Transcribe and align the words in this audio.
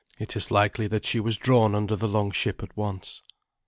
It 0.17 0.35
is 0.35 0.49
likely 0.49 0.87
that 0.87 1.05
she 1.05 1.19
was 1.19 1.37
drawn 1.37 1.75
under 1.75 1.95
the 1.95 2.07
longship 2.07 2.63
at 2.63 2.75
once. 2.75 3.21